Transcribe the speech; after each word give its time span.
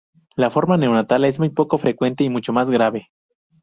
La 0.35 0.49
forma 0.49 0.77
neonatal 0.77 1.25
es 1.25 1.37
muy 1.37 1.49
poco 1.49 1.77
frecuente 1.77 2.23
y 2.23 2.29
mucho 2.31 2.53
más 2.53 2.71
grave. 2.71 3.11